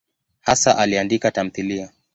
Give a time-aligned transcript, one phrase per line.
[0.41, 1.89] Hasa aliandika tamthiliya.